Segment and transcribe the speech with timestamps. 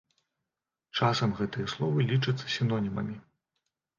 [0.99, 3.15] Часам гэтыя словы лічацца сінонімамі.